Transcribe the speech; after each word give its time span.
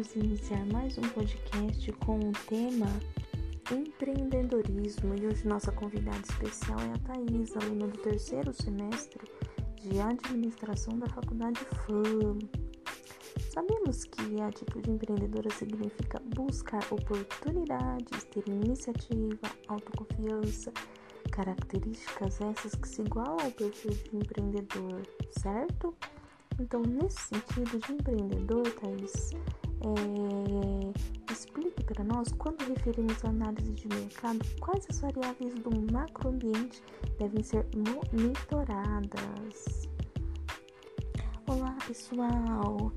vamos 0.00 0.16
iniciar 0.16 0.64
mais 0.72 0.96
um 0.96 1.02
podcast 1.10 1.92
com 1.92 2.18
o 2.18 2.32
tema 2.48 2.86
empreendedorismo 3.70 5.14
e 5.14 5.26
hoje 5.26 5.46
nossa 5.46 5.70
convidada 5.72 6.22
especial 6.22 6.78
é 6.80 6.94
a 6.94 6.98
Thais, 7.00 7.54
aluna 7.54 7.86
do 7.86 7.98
terceiro 7.98 8.50
semestre 8.50 9.20
de 9.76 10.00
administração 10.00 10.98
da 10.98 11.06
Faculdade 11.08 11.60
FAM. 11.84 12.38
Sabemos 13.52 14.04
que 14.04 14.40
a 14.40 14.46
atitude 14.46 14.90
empreendedora 14.90 15.50
significa 15.50 16.18
buscar 16.34 16.82
oportunidades, 16.90 18.24
ter 18.24 18.48
iniciativa, 18.48 19.50
autoconfiança, 19.68 20.72
características 21.30 22.40
essas 22.40 22.74
que 22.74 22.88
se 22.88 23.02
igualam 23.02 23.36
ao 23.38 23.50
perfil 23.50 23.90
de 23.90 24.16
empreendedor, 24.16 25.02
certo? 25.32 25.94
Então, 26.58 26.80
nesse 26.82 27.20
sentido 27.20 27.78
de 27.78 27.92
empreendedor, 27.92 28.70
Thaís, 28.74 29.32
é, 29.82 31.32
explique 31.32 31.82
para 31.84 32.04
nós, 32.04 32.30
quando 32.32 32.60
referimos 32.68 33.24
à 33.24 33.28
análise 33.28 33.72
de 33.72 33.88
mercado, 33.88 34.40
quais 34.60 34.86
as 34.90 35.00
variáveis 35.00 35.54
do 35.54 35.70
macroambiente 35.92 36.82
devem 37.18 37.42
ser 37.42 37.66
monitoradas. 37.74 39.88
Olá, 41.46 41.76
pessoal! 41.86 42.92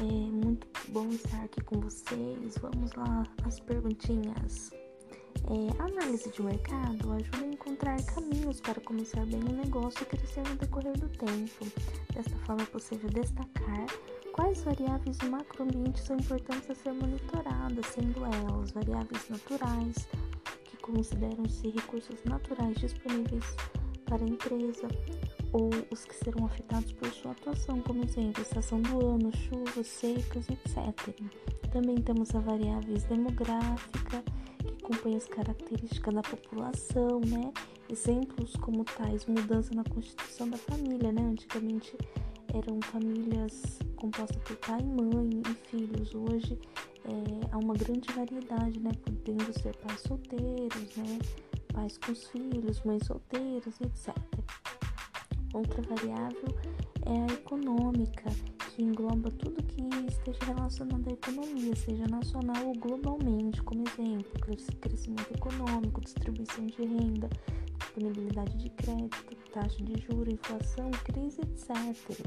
É 0.00 0.04
muito 0.04 0.66
bom 0.88 1.08
estar 1.08 1.44
aqui 1.44 1.60
com 1.62 1.80
vocês. 1.80 2.58
Vamos 2.60 2.92
lá, 2.94 3.24
as 3.44 3.60
perguntinhas. 3.60 4.70
É, 5.44 5.82
a 5.82 5.86
análise 5.86 6.30
de 6.30 6.42
mercado 6.42 7.12
ajuda 7.12 7.44
a 7.44 7.46
encontrar 7.46 8.02
caminhos 8.04 8.60
para 8.60 8.80
começar 8.80 9.24
bem 9.26 9.42
um 9.42 9.56
negócio 9.56 10.02
e 10.02 10.06
crescer 10.06 10.42
no 10.48 10.56
decorrer 10.56 10.98
do 10.98 11.08
tempo. 11.08 11.66
Desta 12.14 12.36
forma 12.38 12.62
é 12.62 12.66
possível 12.66 13.10
destacar 13.10 13.86
quais 14.32 14.62
variáveis 14.62 15.18
do 15.18 15.30
macroambiente 15.30 16.00
são 16.00 16.16
importantes 16.16 16.68
a 16.70 16.74
ser 16.74 16.92
monitoradas, 16.92 17.86
sendo 17.86 18.24
elas 18.24 18.70
variáveis 18.72 19.28
naturais, 19.28 20.08
que 20.64 20.76
consideram-se 20.78 21.68
recursos 21.68 22.24
naturais 22.24 22.74
disponíveis 22.76 23.44
para 24.06 24.24
a 24.24 24.28
empresa, 24.28 24.88
ou 25.52 25.70
os 25.90 26.04
que 26.04 26.14
serão 26.14 26.46
afetados 26.46 26.92
por 26.92 27.08
sua 27.12 27.32
atuação, 27.32 27.80
como 27.82 28.04
exemplo, 28.04 28.42
estação 28.42 28.80
do 28.80 29.06
ano, 29.06 29.30
chuvas, 29.36 29.86
secas, 29.86 30.48
etc. 30.48 31.14
Também 31.70 31.96
temos 31.96 32.34
a 32.34 32.40
variáveis 32.40 33.04
demográfica, 33.04 34.24
acompanha 34.82 35.18
as 35.18 35.26
características 35.26 36.14
da 36.14 36.22
população, 36.22 37.20
né? 37.20 37.52
Exemplos 37.88 38.54
como 38.56 38.84
tais 38.84 39.26
mudança 39.26 39.74
na 39.74 39.84
constituição 39.84 40.48
da 40.48 40.56
família, 40.56 41.12
né? 41.12 41.22
Antigamente 41.22 41.96
eram 42.54 42.80
famílias 42.82 43.78
compostas 43.96 44.36
por 44.42 44.56
pai, 44.56 44.82
mãe 44.82 45.42
e 45.48 45.54
filhos. 45.68 46.14
Hoje 46.14 46.58
é, 47.04 47.52
há 47.52 47.58
uma 47.58 47.74
grande 47.74 48.12
variedade, 48.12 48.78
né? 48.80 48.90
Podendo 49.04 49.52
ser 49.60 49.74
pais 49.76 50.00
solteiros, 50.00 50.96
né? 50.96 51.18
Pais 51.72 51.98
com 51.98 52.12
os 52.12 52.28
filhos, 52.28 52.82
mães 52.84 53.06
solteiras, 53.06 53.80
etc. 53.80 54.14
Outra 55.54 55.82
variável 55.82 56.48
é 57.06 57.30
a 57.30 57.34
econômica, 57.34 58.30
que 58.70 58.82
engloba 58.82 59.30
tudo 59.32 59.62
que 59.62 59.82
esteja 60.08 60.54
relacionado 60.54 61.08
à 61.08 61.12
economia, 61.12 61.76
seja 61.76 62.06
nacional 62.06 62.66
ou 62.66 62.74
globalmente, 62.74 63.62
como 63.62 63.84
exemplo, 63.86 64.32
crescimento 64.80 65.30
econômico, 65.34 66.00
distribuição 66.00 66.66
de 66.66 66.84
renda, 66.84 67.28
disponibilidade 67.78 68.56
de 68.56 68.70
crédito, 68.70 69.41
taxa 69.52 69.82
de 69.84 70.00
juros, 70.00 70.32
inflação, 70.32 70.90
crise, 71.04 71.40
etc. 71.42 72.18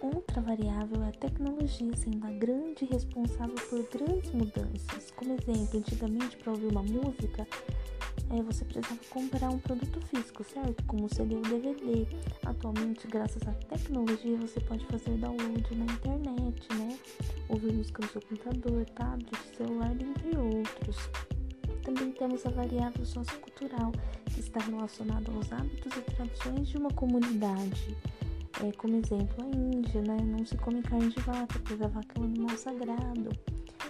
Outra 0.00 0.40
variável 0.40 1.02
é 1.02 1.08
a 1.08 1.12
tecnologia, 1.12 1.94
sendo 1.96 2.26
a 2.26 2.30
grande 2.30 2.84
responsável 2.84 3.56
por 3.68 3.82
grandes 3.90 4.30
mudanças. 4.30 5.10
Como 5.16 5.34
exemplo, 5.34 5.78
antigamente 5.78 6.36
para 6.36 6.52
ouvir 6.52 6.66
uma 6.66 6.82
música, 6.82 7.46
é, 8.30 8.42
você 8.42 8.64
precisava 8.64 9.00
comprar 9.10 9.50
um 9.50 9.58
produto 9.58 10.00
físico, 10.06 10.44
certo? 10.44 10.84
Como 10.84 11.06
o 11.06 11.14
CD 11.14 11.34
ou 11.34 11.42
DVD. 11.42 12.06
Atualmente, 12.44 13.06
graças 13.06 13.42
à 13.46 13.52
tecnologia, 13.52 14.36
você 14.36 14.60
pode 14.60 14.86
fazer 14.86 15.16
download 15.18 15.74
na 15.74 15.84
internet, 15.84 16.68
né? 16.74 16.98
Ouvir 17.48 17.72
música 17.72 18.02
no 18.02 18.08
seu 18.08 18.22
computador, 18.22 18.84
tablet, 18.90 19.56
celular, 19.56 19.92
entre 19.92 20.38
outros. 20.38 20.96
Também 21.88 22.12
temos 22.12 22.44
a 22.44 22.50
variável 22.50 23.02
sociocultural, 23.02 23.92
que 24.26 24.40
está 24.40 24.60
relacionada 24.60 25.32
aos 25.32 25.50
hábitos 25.50 25.96
e 25.96 26.02
tradições 26.02 26.68
de 26.68 26.76
uma 26.76 26.90
comunidade. 26.90 27.96
É, 28.62 28.70
como 28.72 28.96
exemplo, 28.96 29.42
a 29.42 29.56
Índia, 29.56 30.02
né? 30.02 30.18
Não 30.22 30.44
se 30.44 30.54
come 30.58 30.82
carne 30.82 31.08
de 31.08 31.20
vaca, 31.22 31.58
pois 31.66 31.80
a 31.80 31.88
vaca 31.88 32.08
é 32.14 32.20
um 32.20 32.24
animal 32.24 32.54
sagrado. 32.58 33.30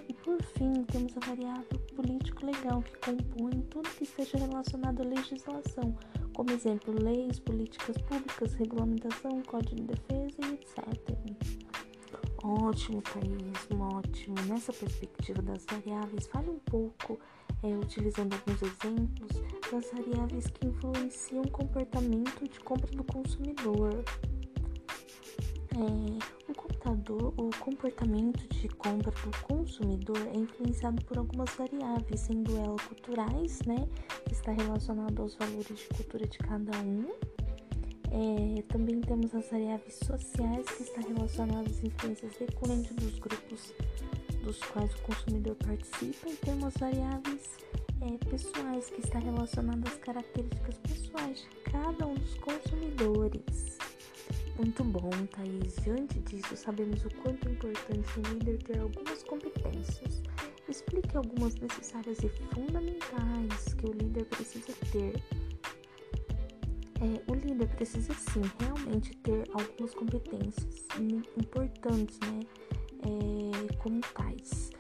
E 0.09 0.15
por 0.15 0.41
fim, 0.41 0.85
temos 0.85 1.13
a 1.17 1.27
variável 1.27 1.81
político-legal, 1.97 2.83
que 2.83 2.97
compõe 2.99 3.63
tudo 3.63 3.89
que 3.91 4.05
esteja 4.05 4.39
relacionado 4.39 5.01
à 5.01 5.05
legislação, 5.05 5.93
como 6.35 6.53
exemplo, 6.53 6.95
leis, 7.03 7.41
políticas 7.41 8.01
públicas, 8.03 8.55
regulamentação, 8.55 9.43
código 9.43 9.75
de 9.75 9.83
defesa 9.83 10.37
e 10.43 10.55
etc. 10.55 11.19
Ótimo, 12.45 13.03
Thaís, 13.03 13.69
ótimo. 13.97 14.37
Nessa 14.47 14.73
perspectiva 14.73 15.43
das 15.43 15.65
variáveis, 15.65 16.29
fale 16.29 16.51
um 16.51 16.61
pouco, 16.61 17.19
é, 17.63 17.69
utilizando 17.69 18.35
alguns 18.35 18.63
exemplos, 18.63 19.43
das 19.71 19.91
variáveis 19.93 20.47
que 20.47 20.67
influenciam 20.67 21.43
o 21.43 21.51
comportamento 21.51 22.49
de 22.49 22.61
compra 22.61 22.91
do 22.97 23.05
consumidor. 23.05 24.05
É, 25.75 26.51
o 26.51 26.55
computador, 26.55 27.35
o 27.37 27.51
comportamento 27.61 28.49
de 28.49 28.69
compra 28.69 29.11
do 29.11 29.39
consumidor 29.43 30.19
é 30.35 30.39
influenciado 30.39 31.05
por 31.05 31.19
algumas 31.19 31.51
variáveis, 31.55 32.21
sendo 32.21 32.57
elas 32.57 32.81
culturais, 32.83 33.61
né, 33.67 33.89
que 34.27 34.33
está 34.33 34.53
relacionado 34.53 35.21
aos 35.21 35.35
valores 35.35 35.79
de 35.79 35.89
cultura 35.89 36.27
de 36.27 36.39
cada 36.39 36.79
um. 36.79 37.09
É, 38.11 38.63
também 38.63 39.01
temos 39.03 39.35
as 39.35 39.51
variáveis 39.51 39.95
sociais, 40.03 40.67
que 40.67 40.83
está 40.83 41.03
relacionadas 41.03 41.73
às 41.73 41.85
influências 41.85 42.37
recorrentes 42.39 42.97
dos 42.97 43.19
grupos 43.19 43.75
dos 44.49 44.61
quais 44.61 44.95
o 44.95 44.99
consumidor 45.03 45.55
participa, 45.57 46.27
e 46.31 46.37
temos 46.37 46.73
variáveis 46.79 47.59
é, 48.01 48.25
pessoais, 48.31 48.89
que 48.89 49.01
está 49.01 49.19
relacionada 49.19 49.87
às 49.87 49.97
características 49.99 50.79
pessoais 50.79 51.39
de 51.41 51.71
cada 51.71 52.07
um 52.07 52.15
dos 52.15 52.35
consumidores. 52.39 53.79
Muito 54.57 54.83
bom, 54.85 55.11
Thaís. 55.33 55.77
Diante 55.85 56.19
disso, 56.21 56.57
sabemos 56.57 57.05
o 57.05 57.11
quanto 57.17 57.47
é 57.47 57.53
importante 57.53 58.09
o 58.19 58.23
líder 58.33 58.63
ter 58.63 58.79
algumas 58.79 59.23
competências. 59.23 60.23
Explique 60.67 61.15
algumas 61.15 61.55
necessárias 61.57 62.19
e 62.21 62.29
fundamentais 62.31 63.75
que 63.75 63.85
o 63.85 63.93
líder 63.93 64.25
precisa 64.25 64.73
ter. 64.91 65.23
É, 67.01 67.31
o 67.31 67.35
líder 67.35 67.69
precisa 67.77 68.15
sim 68.15 68.43
realmente 68.59 69.15
ter 69.19 69.45
algumas 69.53 69.95
competências 69.95 70.87
importantes, 71.37 72.19
né? 72.21 72.41
É, 73.03 73.75
como 73.77 74.01
tais. 74.15 74.71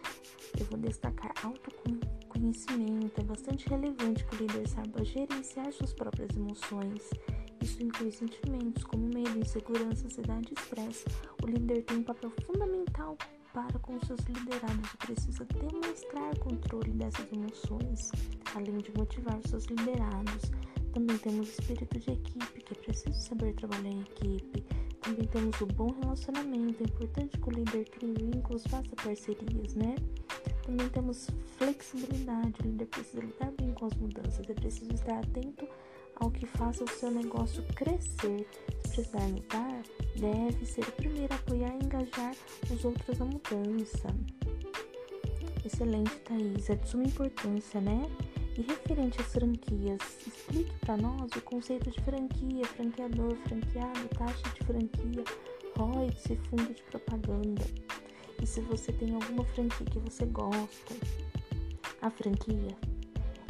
Eu 0.58 0.66
vou 0.66 0.78
destacar 0.78 1.32
autoconhecimento. 1.42 3.20
É 3.20 3.24
bastante 3.24 3.68
relevante 3.68 4.24
que 4.24 4.34
o 4.34 4.38
líder 4.38 4.68
saiba 4.68 5.04
gerenciar 5.04 5.72
suas 5.72 5.92
próprias 5.92 6.36
emoções 6.36 7.10
isso 7.60 7.82
inclui 7.82 8.12
sentimentos 8.12 8.84
como 8.84 9.06
medo, 9.08 9.38
insegurança, 9.38 10.06
ansiedade 10.06 10.48
e 10.50 10.60
estresse. 10.60 11.04
O 11.42 11.46
líder 11.46 11.82
tem 11.82 11.98
um 11.98 12.02
papel 12.02 12.32
fundamental 12.44 13.16
para 13.52 13.78
com 13.80 13.98
seus 14.00 14.20
liderados 14.20 14.92
e 14.94 14.96
precisa 14.98 15.44
demonstrar 15.44 16.38
controle 16.38 16.92
dessas 16.92 17.30
emoções, 17.32 18.12
além 18.54 18.78
de 18.78 18.92
motivar 18.96 19.40
seus 19.48 19.64
liderados. 19.66 20.50
Também 20.92 21.18
temos 21.18 21.48
espírito 21.48 21.98
de 21.98 22.12
equipe, 22.12 22.60
que 22.60 22.72
é 22.72 22.76
preciso 22.76 23.20
saber 23.20 23.54
trabalhar 23.54 23.90
em 23.90 24.00
equipe. 24.00 24.64
Também 25.08 25.26
temos 25.26 25.58
o 25.62 25.66
bom 25.66 25.90
relacionamento, 26.02 26.82
é 26.82 26.84
importante 26.84 27.38
que 27.38 27.48
o 27.48 27.50
líder 27.50 27.88
crie 27.88 28.12
vínculos, 28.12 28.62
faça 28.66 28.94
parcerias, 28.94 29.74
né? 29.74 29.96
Também 30.66 30.86
temos 30.90 31.30
flexibilidade, 31.56 32.60
o 32.60 32.64
líder 32.64 32.84
precisa 32.88 33.22
lidar 33.22 33.50
bem 33.52 33.72
com 33.72 33.86
as 33.86 33.94
mudanças, 33.94 34.50
é 34.50 34.52
preciso 34.52 34.92
estar 34.92 35.18
atento 35.18 35.66
ao 36.16 36.30
que 36.30 36.44
faça 36.44 36.84
o 36.84 36.88
seu 36.88 37.10
negócio 37.10 37.64
crescer. 37.74 38.46
Se 38.84 38.96
precisar 38.96 39.26
mudar, 39.28 39.82
deve 40.14 40.66
ser 40.66 40.82
o 40.82 40.92
primeiro 40.92 41.32
a 41.32 41.36
apoiar 41.36 41.74
e 41.74 41.86
engajar 41.86 42.36
os 42.70 42.84
outros 42.84 43.18
na 43.18 43.24
mudança. 43.24 44.14
Excelente, 45.64 46.16
Thaís. 46.18 46.68
É 46.68 46.76
de 46.76 46.86
suma 46.86 47.04
importância, 47.04 47.80
né? 47.80 48.10
E 48.58 48.62
referente 48.62 49.20
às 49.20 49.32
franquias, 49.32 50.00
explique 50.26 50.72
para 50.80 50.96
nós 50.96 51.30
o 51.30 51.40
conceito 51.42 51.92
de 51.92 52.00
franquia, 52.02 52.64
franqueador, 52.64 53.36
franqueado, 53.46 54.08
taxa 54.08 54.48
de 54.52 54.66
franquia, 54.66 55.22
royalties 55.76 56.26
e 56.26 56.36
fundo 56.48 56.74
de 56.74 56.82
propaganda. 56.82 57.64
E 58.42 58.44
se 58.44 58.60
você 58.62 58.92
tem 58.92 59.14
alguma 59.14 59.44
franquia 59.44 59.86
que 59.86 60.00
você 60.00 60.26
gosta, 60.26 60.94
a 62.02 62.10
franquia 62.10 62.76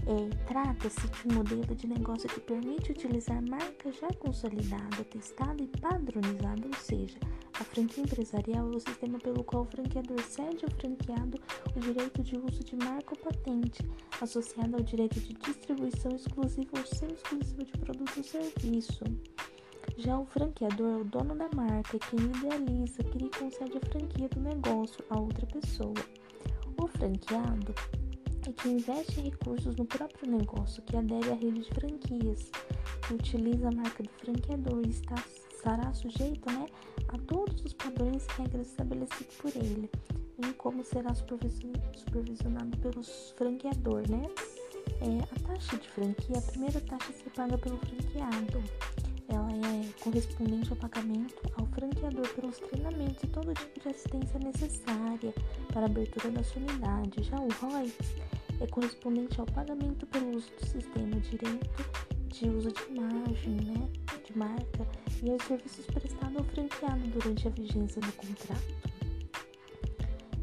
É, 0.08 0.46
Trata-se 0.46 1.06
de 1.06 1.28
um 1.28 1.36
modelo 1.36 1.74
de 1.74 1.86
negócio 1.86 2.26
que 2.30 2.40
permite 2.40 2.92
utilizar 2.92 3.46
marca 3.46 3.92
já 3.92 4.08
consolidada, 4.18 5.04
testada 5.04 5.62
e 5.62 5.66
padronizada, 5.66 6.66
ou 6.66 6.74
seja, 6.80 7.18
a 7.60 7.62
franquia 7.62 8.04
empresarial 8.04 8.72
é 8.72 8.76
o 8.76 8.80
sistema 8.80 9.18
pelo 9.18 9.44
qual 9.44 9.64
o 9.64 9.66
franqueador 9.66 10.18
cede 10.22 10.64
ao 10.64 10.70
franqueado 10.70 11.38
o 11.76 11.80
direito 11.80 12.22
de 12.22 12.38
uso 12.38 12.64
de 12.64 12.74
marca 12.76 13.12
ou 13.14 13.18
patente, 13.18 13.86
associado 14.18 14.76
ao 14.76 14.82
direito 14.82 15.20
de 15.20 15.34
distribuição 15.34 16.12
exclusiva 16.16 16.70
ou 16.78 16.86
semi-exclusiva 16.86 17.64
de 17.64 17.72
produto 17.72 18.16
ou 18.16 18.24
serviço. 18.24 19.04
Já 19.98 20.18
o 20.18 20.24
franqueador 20.24 20.90
é 20.90 20.96
o 21.02 21.04
dono 21.04 21.34
da 21.34 21.50
marca, 21.54 21.98
quem 21.98 22.18
idealiza, 22.18 23.04
cria 23.04 23.26
e 23.26 23.38
concede 23.38 23.76
a 23.76 23.90
franquia 23.90 24.28
do 24.30 24.40
negócio 24.40 25.04
a 25.10 25.20
outra 25.20 25.44
pessoa. 25.44 25.92
O 26.80 26.86
franqueado 26.86 27.74
é 28.46 28.52
que 28.52 28.68
investe 28.68 29.20
recursos 29.20 29.76
no 29.76 29.84
próprio 29.84 30.30
negócio, 30.30 30.82
que 30.82 30.96
adere 30.96 31.30
à 31.30 31.34
rede 31.34 31.60
de 31.60 31.74
franquias, 31.74 32.50
que 33.06 33.14
utiliza 33.14 33.68
a 33.68 33.72
marca 33.72 34.02
do 34.02 34.10
franqueador 34.10 34.82
e 34.86 34.90
está, 34.90 35.16
estará 35.52 35.92
sujeito 35.92 36.50
né, 36.50 36.66
a 37.08 37.18
todos 37.18 37.64
os 37.64 37.72
padrões 37.72 38.26
e 38.26 38.42
regras 38.42 38.68
estabelecidos 38.68 39.34
por 39.36 39.56
ele, 39.56 39.90
em 40.38 40.52
como 40.52 40.84
será 40.84 41.14
supervisionado 41.14 42.76
pelo 42.78 43.02
franqueador. 43.36 44.02
Né? 44.08 44.22
É, 45.00 45.22
a 45.22 45.48
taxa 45.48 45.76
de 45.76 45.88
franquia, 45.88 46.38
a 46.38 46.42
primeira 46.42 46.80
taxa 46.80 47.10
a 47.10 47.12
ser 47.12 47.30
paga 47.30 47.58
pelo 47.58 47.78
franqueado. 47.78 48.62
Ela 49.28 49.50
é 49.52 50.02
correspondente 50.02 50.70
ao 50.70 50.76
pagamento 50.76 51.34
ao 51.58 51.66
franqueador 51.66 52.28
pelos 52.34 52.58
treinamentos 52.58 53.22
e 53.22 53.26
todo 53.26 53.52
tipo 53.52 53.80
de 53.80 53.88
assistência 53.88 54.38
necessária 54.38 55.34
para 55.72 55.82
a 55.82 55.86
abertura 55.86 56.30
da 56.30 56.42
sua 56.42 56.62
unidade. 56.62 57.22
Já 57.22 57.36
o 57.36 57.48
ROI 57.48 57.92
é 58.60 58.66
correspondente 58.66 59.38
ao 59.38 59.46
pagamento 59.46 60.06
pelo 60.06 60.36
uso 60.36 60.50
do 60.58 60.66
sistema 60.66 61.20
direito 61.20 62.08
de 62.28 62.48
uso 62.48 62.70
de 62.72 62.82
imagem, 62.90 63.54
né, 63.54 63.88
de 64.24 64.38
marca 64.38 64.86
e 65.22 65.30
aos 65.30 65.42
serviços 65.42 65.86
prestados 65.86 66.36
ao 66.36 66.44
franqueado 66.44 67.06
durante 67.08 67.48
a 67.48 67.50
vigência 67.50 68.00
do 68.00 68.12
contrato. 68.12 68.98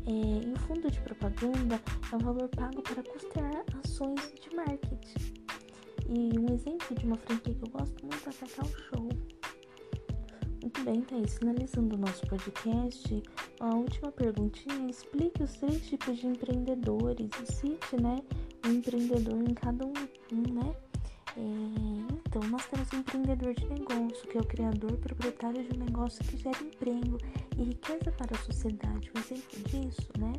É, 0.08 0.48
e 0.48 0.54
o 0.54 0.60
fundo 0.60 0.92
de 0.92 1.00
propaganda 1.02 1.82
é 2.12 2.16
o 2.16 2.20
valor 2.20 2.48
pago 2.50 2.82
para 2.82 3.02
custear 3.04 3.64
ações 3.84 4.34
de 4.40 4.56
marketing. 4.56 5.45
E 6.08 6.38
um 6.38 6.54
exemplo 6.54 6.96
de 6.96 7.06
uma 7.06 7.18
franquia 7.18 7.54
que 7.54 7.64
eu 7.64 7.70
gosto 7.70 8.06
muito 8.06 8.30
é 8.30 8.34
Cacau 8.34 8.70
Show. 8.90 9.10
Muito 10.62 10.84
bem, 10.84 11.02
Thaís. 11.02 11.38
Finalizando 11.38 11.96
o 11.96 12.00
nosso 12.00 12.26
podcast, 12.28 13.24
a 13.60 13.76
última 13.76 14.12
perguntinha 14.12 14.90
explique 14.90 15.44
os 15.44 15.54
três 15.54 15.88
tipos 15.88 16.18
de 16.18 16.28
empreendedores 16.28 17.30
e 17.42 17.54
cite, 17.54 18.02
né, 18.02 18.22
um 18.66 18.72
empreendedor 18.72 19.42
em 19.42 19.54
cada 19.54 19.86
um, 19.86 19.94
né? 19.94 20.76
É, 21.38 21.42
então, 22.28 22.42
nós 22.50 22.66
temos 22.68 22.90
o 22.92 22.96
um 22.96 23.00
empreendedor 23.00 23.54
de 23.54 23.66
negócio, 23.68 24.28
que 24.28 24.38
é 24.38 24.42
o 24.42 24.46
criador 24.46 24.98
proprietário 24.98 25.64
de 25.64 25.78
um 25.78 25.84
negócio 25.84 26.24
que 26.24 26.38
gera 26.38 26.58
emprego 26.64 27.18
e 27.58 27.64
riqueza 27.64 28.12
para 28.12 28.36
a 28.36 28.44
sociedade. 28.44 29.12
Um 29.14 29.20
exemplo 29.20 29.60
disso, 29.66 30.10
né? 30.18 30.34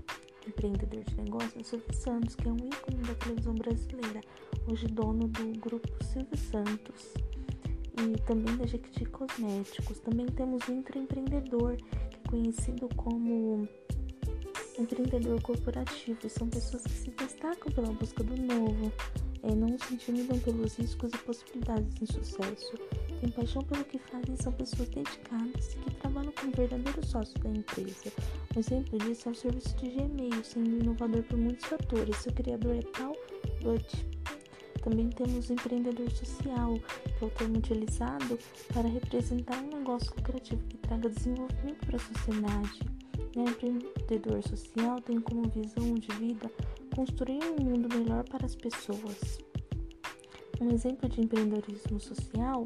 Empreendedor 0.46 1.04
de 1.04 1.16
negócio 1.16 1.58
é 1.58 1.60
o 1.60 1.64
Silvio 1.64 1.94
Santos, 1.94 2.34
que 2.34 2.48
é 2.48 2.50
um 2.50 2.56
ícone 2.56 3.02
da 3.06 3.14
televisão 3.14 3.54
brasileira, 3.54 4.20
hoje 4.68 4.86
dono 4.88 5.28
do 5.28 5.58
grupo 5.60 5.88
Silvio 6.04 6.36
Santos 6.36 7.14
e 7.98 8.20
também 8.22 8.56
da 8.56 8.66
Jequiti 8.66 9.04
Cosméticos. 9.06 10.00
Também 10.00 10.26
temos 10.26 10.66
o 10.68 10.72
intraempreendedor, 10.72 11.76
que 11.76 12.16
é 12.16 12.30
conhecido 12.30 12.88
como 12.96 13.68
empreendedor 14.78 15.40
corporativo. 15.40 16.28
São 16.28 16.48
pessoas 16.48 16.82
que 16.82 16.90
se 16.90 17.10
destacam 17.10 17.72
pela 17.72 17.92
busca 17.92 18.22
do 18.22 18.36
novo, 18.36 18.92
é, 19.42 19.54
não 19.54 19.78
se 19.78 19.94
intimidam 19.94 20.38
pelos 20.40 20.76
riscos 20.76 21.12
e 21.12 21.18
possibilidades 21.18 21.94
de 21.94 22.06
sucesso. 22.12 22.74
Têm 23.20 23.30
paixão 23.30 23.62
pelo 23.62 23.84
que 23.84 23.98
fazem 23.98 24.36
são 24.36 24.52
pessoas 24.52 24.88
dedicadas 24.88 25.74
e 25.74 25.78
que 25.78 25.94
trabalham 25.96 26.32
como 26.32 26.52
verdadeiros 26.52 27.08
sócios 27.08 27.40
da 27.42 27.50
empresa. 27.50 28.12
Um 28.54 28.60
exemplo 28.60 28.98
disso 28.98 29.28
é 29.28 29.32
o 29.32 29.34
serviço 29.34 29.74
de 29.76 29.88
Gmail, 29.90 30.44
sendo 30.44 30.82
inovador 30.82 31.22
por 31.22 31.38
muitos 31.38 31.64
fatores. 31.64 32.16
Seu 32.16 32.32
criador 32.32 32.76
é 32.76 32.82
Paul 32.82 33.16
Butt. 33.62 34.15
Também 34.86 35.10
temos 35.10 35.50
o 35.50 35.52
empreendedor 35.52 36.08
social, 36.12 36.78
que 37.18 37.24
é 37.24 37.26
o 37.26 37.30
termo 37.30 37.58
utilizado 37.58 38.38
para 38.72 38.88
representar 38.88 39.60
um 39.60 39.78
negócio 39.78 40.14
lucrativo 40.16 40.62
que 40.68 40.76
traga 40.76 41.08
desenvolvimento 41.08 41.84
para 41.84 41.96
a 41.96 41.98
sociedade. 41.98 42.80
O 43.36 43.40
empreendedor 43.40 44.40
social 44.44 45.00
tem 45.00 45.20
como 45.20 45.48
visão 45.48 45.92
de 45.94 46.06
vida 46.20 46.48
construir 46.94 47.40
um 47.42 47.64
mundo 47.64 47.88
melhor 47.98 48.22
para 48.28 48.46
as 48.46 48.54
pessoas. 48.54 49.40
Um 50.60 50.70
exemplo 50.70 51.08
de 51.08 51.20
empreendedorismo 51.20 51.98
social 51.98 52.64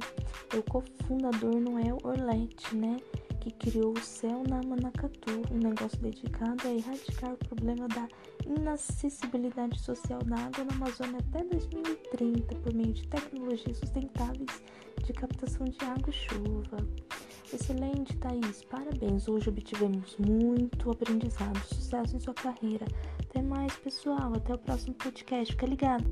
é 0.53 0.59
o 0.59 0.63
cofundador 0.63 1.59
Noel 1.59 1.97
Orlett, 2.05 2.77
né, 2.77 2.99
que 3.41 3.51
criou 3.53 3.93
o 3.93 4.01
Céu 4.01 4.43
na 4.49 4.61
Manacatu, 4.63 5.43
um 5.51 5.59
negócio 5.59 5.99
dedicado 5.99 6.69
a 6.69 6.73
erradicar 6.73 7.33
o 7.33 7.37
problema 7.39 7.89
da 7.89 8.07
inacessibilidade 8.47 9.81
social 9.81 10.23
da 10.25 10.37
água 10.37 10.65
na 10.65 10.75
Amazônia 10.75 11.19
até 11.19 11.43
2030 11.45 12.55
por 12.57 12.75
meio 12.75 12.93
de 12.93 13.09
tecnologias 13.09 13.79
sustentáveis 13.79 14.63
de 15.05 15.13
captação 15.15 15.65
de 15.67 15.79
água 15.85 16.11
e 16.11 16.13
chuva. 16.13 16.77
Excelente, 17.53 18.17
Thaís. 18.19 18.63
Parabéns. 18.65 19.27
Hoje 19.27 19.49
obtivemos 19.49 20.17
muito 20.19 20.91
aprendizado. 20.91 21.59
Sucesso 21.65 22.17
em 22.17 22.21
sua 22.21 22.35
carreira. 22.35 22.87
Até 23.29 23.43
mais, 23.43 23.75
pessoal. 23.77 24.33
Até 24.35 24.55
o 24.55 24.59
próximo 24.59 24.95
podcast. 24.95 25.53
Fica 25.53 25.67
ligado. 25.67 26.05